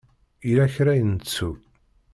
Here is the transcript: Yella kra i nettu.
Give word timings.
Yella 0.47 0.65
kra 0.75 0.91
i 0.99 1.03
nettu. 1.03 1.51